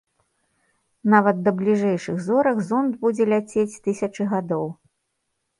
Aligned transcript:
Нават 1.13 1.37
да 1.47 1.53
бліжэйшых 1.59 2.17
зорак 2.29 2.63
зонд 2.71 2.97
будзе 3.05 3.23
ляцець 3.35 3.81
тысячы 3.89 4.23
гадоў. 4.33 4.65